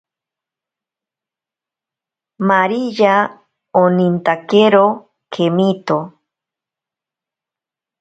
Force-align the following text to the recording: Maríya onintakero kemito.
Maríya 2.47 3.15
onintakero 3.83 4.85
kemito. 5.33 5.97